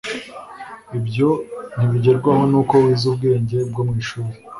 [0.97, 1.29] Ibyo
[1.75, 4.31] ntibigerwaho nuko wize ubwenge bwo mu ishuri,